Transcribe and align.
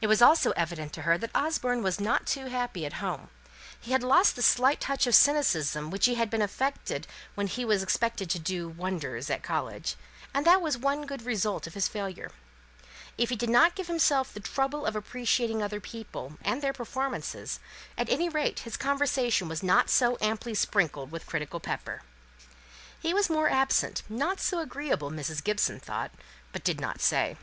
It 0.00 0.06
was 0.06 0.22
also 0.22 0.52
evident 0.52 0.92
to 0.92 1.02
her 1.02 1.18
that 1.18 1.34
Osborne 1.34 1.82
was 1.82 1.98
not 1.98 2.24
too 2.24 2.44
happy 2.46 2.86
at 2.86 3.02
home. 3.02 3.30
He 3.80 3.90
had 3.90 4.04
lost 4.04 4.36
the 4.36 4.42
slight 4.42 4.80
touch 4.80 5.08
of 5.08 5.14
cynicism 5.16 5.90
which 5.90 6.06
he 6.06 6.14
had 6.14 6.32
affected 6.32 7.08
when 7.34 7.48
he 7.48 7.64
was 7.64 7.82
expected 7.82 8.30
to 8.30 8.38
do 8.38 8.68
wonders 8.68 9.28
at 9.30 9.42
college; 9.42 9.96
and 10.32 10.46
that 10.46 10.60
was 10.60 10.78
one 10.78 11.04
good 11.04 11.22
result 11.22 11.66
of 11.66 11.74
his 11.74 11.88
failure. 11.88 12.30
If 13.18 13.28
he 13.28 13.34
did 13.34 13.50
not 13.50 13.74
give 13.74 13.88
himself 13.88 14.32
the 14.32 14.38
trouble 14.38 14.86
of 14.86 14.94
appreciating 14.94 15.64
other 15.64 15.80
people, 15.80 16.38
and 16.42 16.62
their 16.62 16.72
performances, 16.72 17.58
at 17.98 18.08
any 18.08 18.28
rate 18.28 18.60
his 18.60 18.76
conversation 18.76 19.48
was 19.48 19.64
not 19.64 19.90
so 19.90 20.16
amply 20.20 20.54
sprinkled 20.54 21.10
with 21.10 21.26
critical 21.26 21.58
pepper. 21.58 22.02
He 23.00 23.12
was 23.12 23.28
more 23.28 23.50
absent, 23.50 24.04
not 24.08 24.38
so 24.38 24.60
agreeable, 24.60 25.10
Mrs. 25.10 25.42
Gibson 25.42 25.80
thought, 25.80 26.12
but 26.52 26.62
did 26.62 26.80
not 26.80 27.00
say. 27.00 27.36